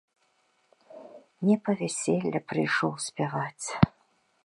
[1.49, 3.67] Не па вяселле прыйшоў спяваць!